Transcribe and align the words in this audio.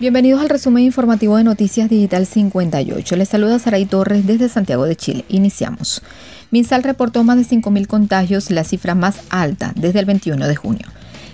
Bienvenidos 0.00 0.40
al 0.40 0.48
resumen 0.48 0.84
informativo 0.84 1.36
de 1.38 1.42
Noticias 1.42 1.90
Digital 1.90 2.24
58. 2.24 3.16
Les 3.16 3.28
saluda 3.28 3.58
Saray 3.58 3.84
Torres 3.84 4.28
desde 4.28 4.48
Santiago 4.48 4.84
de 4.84 4.94
Chile. 4.94 5.24
Iniciamos. 5.28 6.02
Minsal 6.52 6.84
reportó 6.84 7.24
más 7.24 7.36
de 7.36 7.42
5.000 7.42 7.88
contagios, 7.88 8.52
la 8.52 8.62
cifra 8.62 8.94
más 8.94 9.20
alta 9.28 9.72
desde 9.74 9.98
el 9.98 10.06
21 10.06 10.46
de 10.46 10.54
junio. 10.54 10.86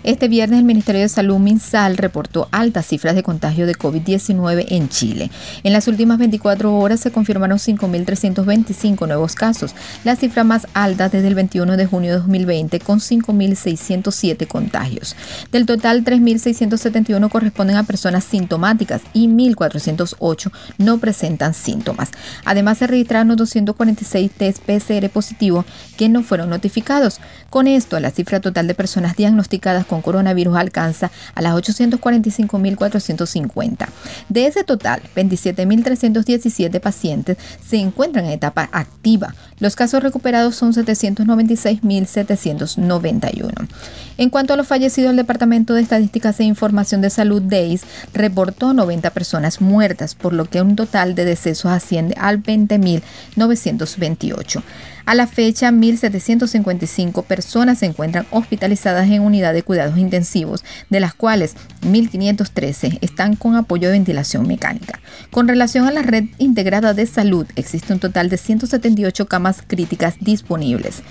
Este 0.04 0.28
viernes 0.28 0.58
el 0.58 0.66
Ministerio 0.66 1.00
de 1.00 1.08
Salud 1.08 1.38
Minsal 1.38 1.96
reportó 1.96 2.46
altas 2.50 2.84
cifras 2.84 3.14
de 3.14 3.22
contagio 3.22 3.66
de 3.66 3.74
COVID-19 3.74 4.66
en 4.68 4.90
Chile. 4.90 5.30
En 5.62 5.72
las 5.72 5.88
últimas 5.88 6.18
24 6.18 6.76
horas 6.76 7.00
se 7.00 7.10
confirmaron 7.10 7.56
5.325 7.56 9.06
nuevos 9.06 9.34
casos, 9.34 9.74
la 10.04 10.14
cifra 10.14 10.44
más 10.44 10.66
alta 10.74 11.08
desde 11.08 11.28
el 11.28 11.34
21 11.34 11.78
de 11.78 11.86
junio 11.86 12.10
de 12.10 12.18
2020 12.18 12.80
con 12.80 13.00
5.607 13.00 14.46
contagios. 14.46 15.16
Del 15.50 15.64
total, 15.64 16.04
3.671 16.04 17.30
corresponden 17.30 17.76
a 17.76 17.84
personas 17.84 18.24
sintomáticas 18.24 19.00
y 19.14 19.26
1.408 19.26 20.52
no 20.76 20.98
presentan 20.98 21.54
síntomas. 21.54 22.10
Además, 22.44 22.76
se 22.76 22.86
registraron 22.86 23.34
246 23.34 24.30
test 24.32 24.62
PCR 24.64 25.08
positivos 25.08 25.64
que 25.96 26.10
no 26.10 26.22
fueron 26.22 26.50
notificados. 26.50 27.20
Con 27.48 27.68
esto, 27.68 27.98
la 28.00 28.10
cifra 28.10 28.40
total 28.40 28.66
de 28.66 28.74
personas 28.74 29.16
diagnosticadas 29.16 29.86
con 29.86 29.93
con 29.94 30.02
coronavirus 30.02 30.56
alcanza 30.56 31.12
a 31.34 31.42
las 31.42 31.54
845.450. 31.54 33.86
De 34.28 34.46
ese 34.46 34.64
total, 34.64 35.00
27.317 35.14 36.80
pacientes 36.80 37.38
se 37.64 37.76
encuentran 37.76 38.24
en 38.24 38.32
etapa 38.32 38.68
activa. 38.72 39.36
Los 39.60 39.76
casos 39.76 40.02
recuperados 40.02 40.56
son 40.56 40.72
796.791. 40.72 43.68
En 44.16 44.30
cuanto 44.30 44.54
a 44.54 44.56
los 44.56 44.66
fallecidos, 44.66 45.10
el 45.10 45.16
Departamento 45.16 45.74
de 45.74 45.82
Estadísticas 45.82 46.40
e 46.40 46.44
Información 46.44 47.00
de 47.00 47.10
Salud 47.10 47.42
DEIS 47.42 47.82
reportó 48.12 48.72
90 48.72 49.10
personas 49.10 49.60
muertas, 49.60 50.16
por 50.16 50.32
lo 50.32 50.46
que 50.46 50.60
un 50.60 50.74
total 50.74 51.14
de 51.14 51.24
decesos 51.24 51.70
asciende 51.70 52.16
al 52.18 52.42
20.928. 52.42 54.64
A 55.06 55.14
la 55.14 55.26
fecha, 55.26 55.70
1.755 55.70 57.24
personas 57.24 57.78
se 57.78 57.86
encuentran 57.86 58.26
hospitalizadas 58.30 59.10
en 59.10 59.20
unidad 59.20 59.52
de 59.52 59.62
cuidados 59.62 59.98
intensivos, 59.98 60.64
de 60.88 61.00
las 61.00 61.12
cuales 61.12 61.56
1.513 61.82 62.98
están 63.02 63.36
con 63.36 63.54
apoyo 63.54 63.88
de 63.88 63.94
ventilación 63.94 64.46
mecánica. 64.46 65.00
Con 65.30 65.46
relación 65.46 65.86
a 65.86 65.90
la 65.90 66.00
red 66.00 66.24
integrada 66.38 66.94
de 66.94 67.04
salud, 67.06 67.46
existe 67.54 67.92
un 67.92 67.98
total 67.98 68.30
de 68.30 68.38
178 68.38 69.26
camas 69.26 69.62
críticas 69.66 70.14
disponibles. 70.20 71.02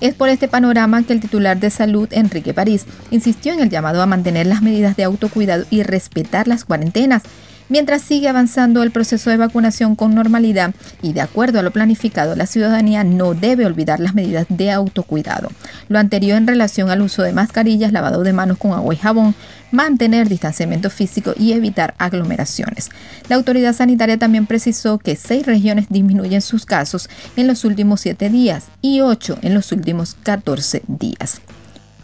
Es 0.00 0.14
por 0.14 0.28
este 0.28 0.48
panorama 0.48 1.04
que 1.04 1.12
el 1.12 1.20
titular 1.20 1.58
de 1.58 1.70
salud, 1.70 2.08
Enrique 2.10 2.52
París, 2.52 2.84
insistió 3.12 3.52
en 3.52 3.60
el 3.60 3.70
llamado 3.70 4.02
a 4.02 4.06
mantener 4.06 4.46
las 4.46 4.60
medidas 4.60 4.96
de 4.96 5.04
autocuidado 5.04 5.64
y 5.70 5.84
respetar 5.84 6.48
las 6.48 6.64
cuarentenas 6.64 7.22
Mientras 7.68 8.02
sigue 8.02 8.28
avanzando 8.28 8.84
el 8.84 8.92
proceso 8.92 9.28
de 9.28 9.36
vacunación 9.36 9.96
con 9.96 10.14
normalidad 10.14 10.72
y 11.02 11.14
de 11.14 11.20
acuerdo 11.20 11.58
a 11.58 11.62
lo 11.62 11.72
planificado, 11.72 12.36
la 12.36 12.46
ciudadanía 12.46 13.02
no 13.02 13.34
debe 13.34 13.66
olvidar 13.66 13.98
las 13.98 14.14
medidas 14.14 14.46
de 14.48 14.70
autocuidado. 14.70 15.48
Lo 15.88 15.98
anterior 15.98 16.38
en 16.38 16.46
relación 16.46 16.90
al 16.90 17.02
uso 17.02 17.22
de 17.22 17.32
mascarillas, 17.32 17.90
lavado 17.92 18.22
de 18.22 18.32
manos 18.32 18.58
con 18.58 18.70
agua 18.72 18.94
y 18.94 18.96
jabón, 18.96 19.34
mantener 19.72 20.28
distanciamiento 20.28 20.90
físico 20.90 21.34
y 21.36 21.50
evitar 21.52 21.96
aglomeraciones. 21.98 22.88
La 23.28 23.34
autoridad 23.34 23.74
sanitaria 23.74 24.16
también 24.16 24.46
precisó 24.46 24.98
que 24.98 25.16
seis 25.16 25.44
regiones 25.44 25.86
disminuyen 25.88 26.42
sus 26.42 26.66
casos 26.66 27.10
en 27.34 27.48
los 27.48 27.64
últimos 27.64 28.00
siete 28.00 28.30
días 28.30 28.66
y 28.80 29.00
ocho 29.00 29.38
en 29.42 29.54
los 29.54 29.72
últimos 29.72 30.14
14 30.22 30.84
días. 30.86 31.40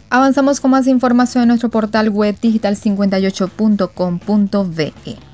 Avanzamos 0.09 0.59
con 0.59 0.71
más 0.71 0.87
información 0.87 1.43
en 1.43 1.47
nuestro 1.47 1.69
portal 1.69 2.09
web 2.09 2.35
digital58.com.be. 2.39 5.32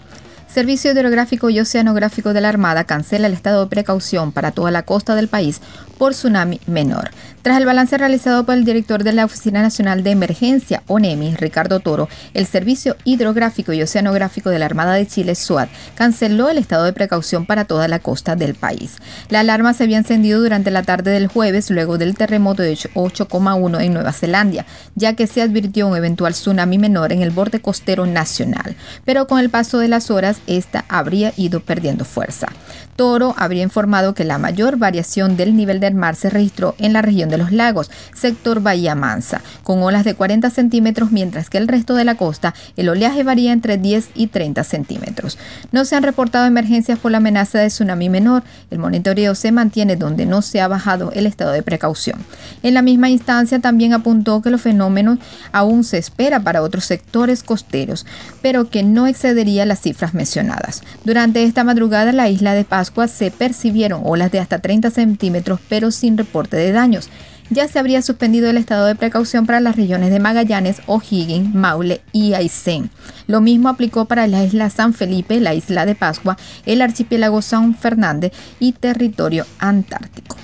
Servicio 0.53 0.91
Hidrográfico 0.91 1.51
y 1.51 1.59
Oceanográfico 1.59 2.33
de 2.33 2.41
la 2.41 2.49
Armada 2.49 2.83
cancela 2.83 3.27
el 3.27 3.33
estado 3.33 3.63
de 3.63 3.69
precaución 3.69 4.31
para 4.31 4.51
toda 4.51 4.71
la 4.71 4.81
costa 4.83 5.13
del 5.13 5.27
país 5.27 5.61
por 5.99 6.13
tsunami 6.13 6.59
menor. 6.65 7.11
Tras 7.43 7.57
el 7.57 7.65
balance 7.65 7.97
realizado 7.97 8.45
por 8.45 8.55
el 8.55 8.65
director 8.65 9.03
de 9.03 9.13
la 9.13 9.25
Oficina 9.25 9.61
Nacional 9.61 10.03
de 10.03 10.11
Emergencia, 10.11 10.83
ONEMI, 10.87 11.35
Ricardo 11.35 11.79
Toro, 11.79 12.09
el 12.33 12.45
Servicio 12.47 12.97
Hidrográfico 13.05 13.71
y 13.71 13.81
Oceanográfico 13.81 14.49
de 14.49 14.59
la 14.59 14.65
Armada 14.65 14.93
de 14.93 15.07
Chile, 15.07 15.35
SUAT, 15.35 15.69
canceló 15.95 16.49
el 16.49 16.57
estado 16.57 16.85
de 16.85 16.93
precaución 16.93 17.45
para 17.45 17.65
toda 17.65 17.87
la 17.87 17.99
costa 17.99 18.35
del 18.35 18.55
país. 18.55 18.97
La 19.29 19.41
alarma 19.41 19.73
se 19.73 19.83
había 19.83 19.97
encendido 19.97 20.41
durante 20.41 20.71
la 20.71 20.83
tarde 20.83 21.11
del 21.11 21.27
jueves 21.27 21.69
luego 21.69 21.97
del 21.97 22.15
terremoto 22.15 22.63
de 22.63 22.73
8,1 22.73 23.81
en 23.81 23.93
Nueva 23.93 24.13
Zelanda, 24.13 24.65
ya 24.95 25.13
que 25.13 25.27
se 25.27 25.41
advirtió 25.41 25.87
un 25.87 25.95
eventual 25.95 26.33
tsunami 26.33 26.77
menor 26.77 27.11
en 27.11 27.21
el 27.21 27.29
borde 27.29 27.61
costero 27.61 28.05
nacional. 28.05 28.75
Pero 29.05 29.27
con 29.27 29.39
el 29.39 29.49
paso 29.49 29.79
de 29.79 29.89
las 29.89 30.11
horas, 30.11 30.39
esta 30.47 30.85
habría 30.87 31.33
ido 31.37 31.59
perdiendo 31.59 32.05
fuerza. 32.05 32.47
Toro 32.95 33.33
habría 33.37 33.63
informado 33.63 34.13
que 34.13 34.25
la 34.25 34.37
mayor 34.37 34.75
variación 34.75 35.37
del 35.37 35.55
nivel 35.55 35.79
del 35.79 35.88
mar 35.95 36.15
se 36.15 36.29
registró 36.29 36.75
en 36.77 36.93
la 36.93 37.01
región 37.01 37.29
de 37.29 37.37
los 37.37 37.51
lagos, 37.51 37.91
sector 38.13 38.61
Bahía 38.61 38.95
Mansa, 38.95 39.41
con 39.63 39.81
olas 39.83 40.03
de 40.03 40.15
40 40.15 40.49
centímetros, 40.49 41.11
mientras 41.11 41.49
que 41.49 41.57
el 41.57 41.67
resto 41.67 41.95
de 41.95 42.05
la 42.05 42.15
costa 42.15 42.53
el 42.77 42.89
oleaje 42.89 43.23
varía 43.23 43.51
entre 43.51 43.77
10 43.77 44.09
y 44.15 44.27
30 44.27 44.63
centímetros. 44.63 45.37
No 45.71 45.85
se 45.85 45.95
han 45.95 46.03
reportado 46.03 46.45
emergencias 46.45 46.99
por 46.99 47.11
la 47.11 47.17
amenaza 47.17 47.59
de 47.59 47.67
tsunami 47.67 48.09
menor. 48.09 48.43
El 48.71 48.79
monitoreo 48.79 49.35
se 49.35 49.51
mantiene 49.51 49.95
donde 49.95 50.25
no 50.25 50.41
se 50.41 50.61
ha 50.61 50.67
bajado 50.67 51.11
el 51.13 51.25
estado 51.25 51.51
de 51.51 51.63
precaución. 51.63 52.19
En 52.63 52.73
la 52.73 52.81
misma 52.81 53.09
instancia 53.09 53.59
también 53.59 53.93
apuntó 53.93 54.41
que 54.41 54.49
los 54.49 54.61
fenómenos 54.61 55.19
aún 55.51 55.83
se 55.83 55.97
espera 55.97 56.39
para 56.41 56.61
otros 56.61 56.85
sectores 56.85 57.43
costeros, 57.43 58.05
pero 58.41 58.69
que 58.69 58.83
no 58.83 59.07
excedería 59.07 59.65
las 59.65 59.81
cifras 59.81 60.13
mencionadas. 60.13 60.83
Durante 61.03 61.43
esta 61.43 61.63
madrugada 61.63 62.11
la 62.11 62.29
isla 62.29 62.53
de 62.53 62.63
Pascua 62.63 63.07
se 63.07 63.31
percibieron 63.31 64.01
olas 64.03 64.31
de 64.31 64.39
hasta 64.39 64.59
30 64.59 64.91
centímetros, 64.91 65.59
pero 65.69 65.78
sin 65.91 66.17
reporte 66.17 66.57
de 66.57 66.71
daños 66.71 67.09
ya 67.49 67.67
se 67.67 67.79
habría 67.79 68.01
suspendido 68.01 68.49
el 68.49 68.57
estado 68.57 68.85
de 68.85 68.95
precaución 68.95 69.45
para 69.45 69.59
las 69.59 69.75
regiones 69.75 70.11
de 70.11 70.19
Magallanes, 70.19 70.81
O'Higgins, 70.85 71.53
Maule 71.53 72.01
y 72.11 72.33
Aysén. 72.33 72.89
Lo 73.27 73.41
mismo 73.41 73.69
aplicó 73.69 74.05
para 74.05 74.27
la 74.27 74.43
isla 74.43 74.69
San 74.69 74.93
Felipe, 74.93 75.39
la 75.39 75.53
isla 75.53 75.85
de 75.85 75.95
Pascua, 75.95 76.37
el 76.65 76.81
archipiélago 76.81 77.41
San 77.41 77.75
Fernández 77.75 78.33
y 78.59 78.73
territorio 78.73 79.45
antártico. 79.57 80.37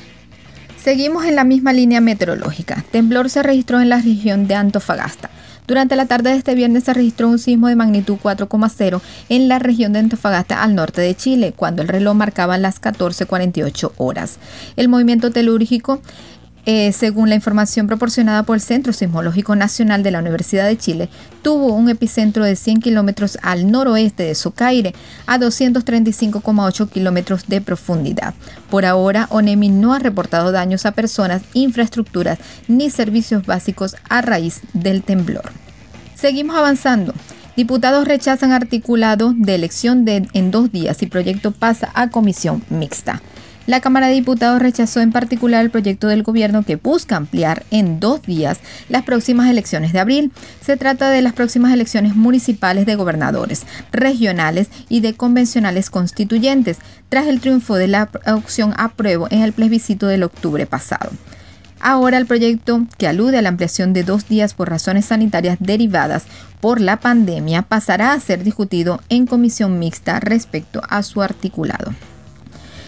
Seguimos 0.83 1.25
en 1.25 1.35
la 1.35 1.43
misma 1.43 1.73
línea 1.73 2.01
meteorológica. 2.01 2.83
Temblor 2.91 3.29
se 3.29 3.43
registró 3.43 3.81
en 3.81 3.89
la 3.89 3.97
región 3.97 4.47
de 4.47 4.55
Antofagasta. 4.55 5.29
Durante 5.67 5.95
la 5.95 6.05
tarde 6.05 6.29
de 6.29 6.37
este 6.37 6.53
viernes 6.53 6.83
se 6.83 6.93
registró 6.93 7.27
un 7.27 7.39
sismo 7.39 7.67
de 7.67 7.75
magnitud 7.75 8.17
4,0 8.21 9.01
en 9.29 9.47
la 9.47 9.57
región 9.57 9.93
de 9.93 9.99
Antofagasta 9.99 10.61
al 10.61 10.75
norte 10.75 11.01
de 11.01 11.15
Chile, 11.15 11.53
cuando 11.55 11.81
el 11.81 11.87
reloj 11.87 12.15
marcaba 12.15 12.57
las 12.57 12.79
14.48 12.81 13.91
horas. 13.97 14.37
El 14.75 14.89
movimiento 14.89 15.31
telúrgico 15.31 16.01
eh, 16.65 16.91
según 16.93 17.29
la 17.29 17.35
información 17.35 17.85
proporcionada 17.85 18.43
por 18.43 18.55
el 18.55 18.61
Centro 18.61 18.91
Sismológico 18.91 19.55
Nacional 19.55 20.01
de 20.01 20.11
la 20.11 20.19
Universidad 20.19 20.65
de 20.65 20.77
Chile, 20.77 21.09
tuvo 21.43 21.73
un 21.73 21.89
epicentro 21.89 22.43
de 22.43 22.55
100 22.55 22.81
kilómetros 22.81 23.37
al 23.43 23.69
noroeste 23.69 24.23
de 24.23 24.33
Socaire, 24.33 24.95
a 25.27 25.37
235,8 25.37 26.89
kilómetros 26.89 27.47
de 27.47 27.61
profundidad. 27.61 28.33
Por 28.69 28.85
ahora, 28.85 29.27
ONEMI 29.29 29.69
no 29.69 29.93
ha 29.93 29.99
reportado 29.99 30.51
daños 30.51 30.85
a 30.85 30.91
personas, 30.91 31.43
infraestructuras 31.53 32.39
ni 32.67 32.89
servicios 32.89 33.45
básicos 33.45 33.95
a 34.09 34.21
raíz 34.21 34.61
del 34.73 35.03
temblor. 35.03 35.51
Seguimos 36.15 36.55
avanzando. 36.55 37.13
Diputados 37.55 38.05
rechazan 38.05 38.51
articulado 38.51 39.33
de 39.35 39.55
elección 39.55 40.05
en 40.07 40.51
dos 40.51 40.71
días 40.71 41.01
y 41.01 41.05
proyecto 41.05 41.51
pasa 41.51 41.89
a 41.93 42.09
comisión 42.09 42.63
mixta. 42.69 43.21
La 43.67 43.81
Cámara 43.81 44.07
de 44.07 44.13
Diputados 44.13 44.61
rechazó 44.61 44.99
en 45.01 45.11
particular 45.11 45.63
el 45.63 45.71
proyecto 45.71 46.07
del 46.07 46.21
gobierno 46.21 46.61
que 46.61 46.75
busca 46.75 47.15
ampliar 47.15 47.65
en 47.71 47.99
dos 47.99 48.21
días 48.21 48.59
las 48.89 49.01
próximas 49.01 49.49
elecciones 49.49 49.91
de 49.91 49.99
abril. 49.99 50.31
Se 50.61 50.77
trata 50.77 51.09
de 51.09 51.23
las 51.23 51.33
próximas 51.33 51.73
elecciones 51.73 52.15
municipales 52.15 52.85
de 52.85 52.93
gobernadores, 52.93 53.63
regionales 53.91 54.69
y 54.87 54.99
de 54.99 55.15
convencionales 55.15 55.89
constituyentes, 55.89 56.77
tras 57.09 57.25
el 57.25 57.41
triunfo 57.41 57.73
de 57.75 57.87
la 57.87 58.09
opción 58.27 58.75
apruebo 58.77 59.27
en 59.31 59.41
el 59.41 59.51
plebiscito 59.51 60.05
del 60.05 60.21
octubre 60.21 60.67
pasado. 60.67 61.09
Ahora 61.79 62.17
el 62.17 62.27
proyecto, 62.27 62.85
que 62.99 63.07
alude 63.07 63.39
a 63.39 63.41
la 63.41 63.49
ampliación 63.49 63.93
de 63.93 64.03
dos 64.03 64.27
días 64.27 64.53
por 64.53 64.69
razones 64.69 65.05
sanitarias 65.05 65.57
derivadas 65.59 66.25
por 66.61 66.79
la 66.81 66.97
pandemia, 66.97 67.63
pasará 67.63 68.13
a 68.13 68.19
ser 68.19 68.43
discutido 68.43 69.01
en 69.09 69.25
comisión 69.25 69.79
mixta 69.79 70.19
respecto 70.19 70.81
a 70.87 71.01
su 71.01 71.23
articulado. 71.23 71.93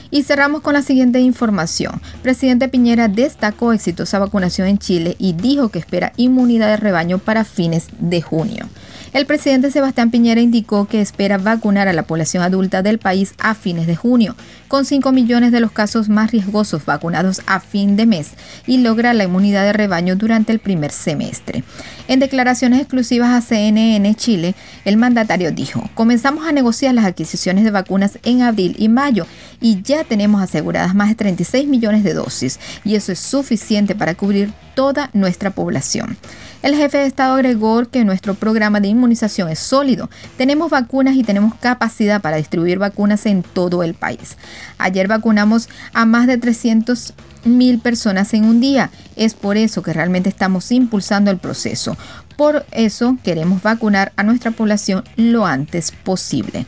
Y 0.09 0.23
cerramos 0.23 0.61
con 0.61 0.73
la 0.73 0.81
siguiente 0.81 1.19
información. 1.19 2.01
Presidente 2.21 2.69
Piñera 2.69 3.07
destacó 3.07 3.73
exitosa 3.73 4.19
vacunación 4.19 4.67
en 4.67 4.77
Chile 4.77 5.15
y 5.19 5.33
dijo 5.33 5.69
que 5.69 5.79
espera 5.79 6.13
inmunidad 6.17 6.69
de 6.69 6.77
rebaño 6.77 7.17
para 7.17 7.43
fines 7.43 7.87
de 7.99 8.21
junio. 8.21 8.67
El 9.13 9.25
presidente 9.25 9.71
Sebastián 9.71 10.11
Piñera 10.11 10.41
indicó 10.41 10.85
que 10.85 11.01
espera 11.01 11.37
vacunar 11.37 11.87
a 11.87 11.93
la 11.93 12.03
población 12.03 12.43
adulta 12.43 12.81
del 12.81 12.99
país 12.99 13.33
a 13.39 13.55
fines 13.55 13.87
de 13.87 13.95
junio, 13.95 14.35
con 14.67 14.83
5 14.83 15.11
millones 15.13 15.51
de 15.53 15.61
los 15.61 15.71
casos 15.71 16.09
más 16.09 16.31
riesgosos 16.31 16.85
vacunados 16.85 17.41
a 17.47 17.61
fin 17.61 17.95
de 17.95 18.05
mes 18.05 18.31
y 18.65 18.79
lograr 18.79 19.15
la 19.15 19.23
inmunidad 19.23 19.63
de 19.63 19.73
rebaño 19.73 20.17
durante 20.17 20.51
el 20.51 20.59
primer 20.59 20.91
semestre. 20.91 21.63
En 22.09 22.19
declaraciones 22.19 22.81
exclusivas 22.81 23.29
a 23.29 23.41
CNN 23.41 24.13
Chile, 24.15 24.55
el 24.83 24.97
mandatario 24.97 25.51
dijo, 25.51 25.89
comenzamos 25.93 26.45
a 26.45 26.51
negociar 26.51 26.93
las 26.93 27.05
adquisiciones 27.05 27.63
de 27.63 27.71
vacunas 27.71 28.19
en 28.23 28.41
abril 28.41 28.75
y 28.77 28.89
mayo 28.89 29.25
y 29.61 29.81
ya 29.81 30.03
tenemos 30.03 30.41
aseguradas 30.41 30.95
más 30.95 31.09
de 31.09 31.15
36 31.15 31.67
millones 31.67 32.03
de 32.03 32.13
dosis 32.13 32.59
y 32.83 32.95
eso 32.95 33.13
es 33.13 33.19
suficiente 33.19 33.95
para 33.95 34.15
cubrir 34.15 34.51
toda 34.75 35.09
nuestra 35.13 35.51
población. 35.51 36.17
El 36.63 36.75
jefe 36.75 36.97
de 36.97 37.05
Estado 37.05 37.35
agregó 37.35 37.85
que 37.89 38.03
nuestro 38.03 38.33
programa 38.33 38.79
de 38.79 38.87
inmunización 38.97 39.49
es 39.49 39.59
sólido. 39.59 40.09
Tenemos 40.37 40.69
vacunas 40.69 41.15
y 41.15 41.23
tenemos 41.23 41.55
capacidad 41.55 42.21
para 42.21 42.37
distribuir 42.37 42.79
vacunas 42.79 43.25
en 43.25 43.43
todo 43.43 43.83
el 43.83 43.93
país. 43.93 44.37
Ayer 44.77 45.07
vacunamos 45.07 45.69
a 45.93 46.05
más 46.05 46.27
de 46.27 46.37
300 46.37 47.13
mil 47.45 47.79
personas 47.79 48.33
en 48.33 48.43
un 48.43 48.59
día. 48.59 48.89
Es 49.15 49.33
por 49.33 49.57
eso 49.57 49.81
que 49.81 49.93
realmente 49.93 50.29
estamos 50.29 50.71
impulsando 50.71 51.31
el 51.31 51.37
proceso. 51.37 51.97
Por 52.35 52.65
eso 52.71 53.17
queremos 53.23 53.63
vacunar 53.63 54.11
a 54.15 54.23
nuestra 54.23 54.51
población 54.51 55.03
lo 55.15 55.45
antes 55.45 55.91
posible. 55.91 56.65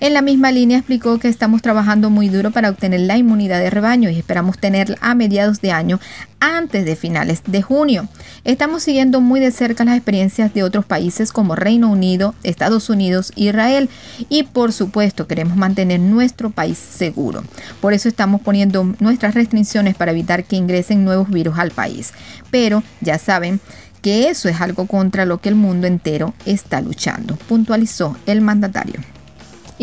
En 0.00 0.14
la 0.14 0.22
misma 0.22 0.50
línea 0.52 0.78
explicó 0.78 1.18
que 1.18 1.28
estamos 1.28 1.62
trabajando 1.62 2.10
muy 2.10 2.28
duro 2.28 2.50
para 2.50 2.70
obtener 2.70 3.00
la 3.00 3.16
inmunidad 3.16 3.60
de 3.60 3.70
rebaño 3.70 4.10
y 4.10 4.18
esperamos 4.18 4.58
tenerla 4.58 4.96
a 5.00 5.14
mediados 5.14 5.60
de 5.60 5.72
año 5.72 6.00
antes 6.40 6.84
de 6.84 6.96
finales 6.96 7.42
de 7.46 7.62
junio. 7.62 8.08
Estamos 8.44 8.82
siguiendo 8.82 9.20
muy 9.20 9.38
de 9.38 9.52
cerca 9.52 9.84
las 9.84 9.96
experiencias 9.96 10.52
de 10.54 10.62
otros 10.64 10.84
países 10.84 11.32
como 11.32 11.54
Reino 11.54 11.90
Unido, 11.90 12.34
Estados 12.42 12.90
Unidos, 12.90 13.32
Israel 13.36 13.88
y 14.28 14.42
por 14.44 14.72
supuesto 14.72 15.26
queremos 15.26 15.56
mantener 15.56 16.00
nuestro 16.00 16.50
país 16.50 16.78
seguro. 16.78 17.44
Por 17.80 17.92
eso 17.92 18.08
estamos 18.08 18.40
poniendo 18.40 18.94
nuestras 18.98 19.34
restricciones 19.34 19.94
para 19.94 20.10
evitar 20.10 20.44
que 20.44 20.56
ingresen 20.56 21.04
nuevos 21.04 21.30
virus 21.30 21.58
al 21.58 21.70
país. 21.70 22.12
Pero 22.50 22.82
ya 23.00 23.18
saben 23.18 23.60
que 24.02 24.28
eso 24.28 24.48
es 24.48 24.60
algo 24.60 24.86
contra 24.86 25.24
lo 25.24 25.38
que 25.38 25.48
el 25.48 25.54
mundo 25.54 25.86
entero 25.86 26.34
está 26.44 26.80
luchando, 26.80 27.36
puntualizó 27.36 28.16
el 28.26 28.40
mandatario. 28.40 29.00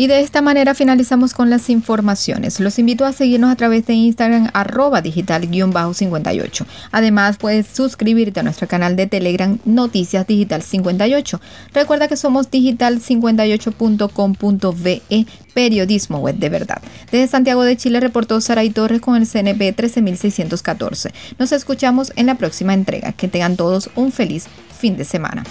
Y 0.00 0.06
de 0.06 0.20
esta 0.20 0.40
manera 0.40 0.74
finalizamos 0.74 1.34
con 1.34 1.50
las 1.50 1.68
informaciones. 1.68 2.58
Los 2.58 2.78
invito 2.78 3.04
a 3.04 3.12
seguirnos 3.12 3.52
a 3.52 3.56
través 3.56 3.84
de 3.84 3.92
Instagram 3.92 4.48
arroba 4.54 5.02
digital-58. 5.02 6.64
Además 6.90 7.36
puedes 7.36 7.66
suscribirte 7.66 8.40
a 8.40 8.42
nuestro 8.42 8.66
canal 8.66 8.96
de 8.96 9.06
Telegram 9.06 9.58
Noticias 9.66 10.26
Digital 10.26 10.62
58. 10.62 11.38
Recuerda 11.74 12.08
que 12.08 12.16
somos 12.16 12.50
digital58.com.ve 12.50 15.26
periodismo 15.52 16.20
web 16.20 16.36
de 16.36 16.48
verdad. 16.48 16.80
Desde 17.12 17.28
Santiago 17.28 17.62
de 17.62 17.76
Chile 17.76 18.00
reportó 18.00 18.40
Saray 18.40 18.70
Torres 18.70 19.02
con 19.02 19.16
el 19.16 19.28
CNP 19.28 19.74
13614. 19.74 21.12
Nos 21.38 21.52
escuchamos 21.52 22.10
en 22.16 22.24
la 22.24 22.36
próxima 22.36 22.72
entrega. 22.72 23.12
Que 23.12 23.28
tengan 23.28 23.56
todos 23.56 23.90
un 23.96 24.12
feliz 24.12 24.46
fin 24.78 24.96
de 24.96 25.04
semana. 25.04 25.44